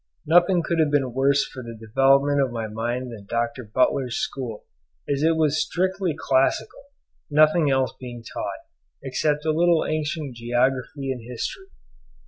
[0.25, 3.63] Nothing could have been worse for the development of my mind than Dr.
[3.63, 4.65] Butler's school,
[5.07, 6.85] as it was strictly classical,
[7.29, 8.65] nothing else being taught,
[9.03, 11.67] except a little ancient geography and history.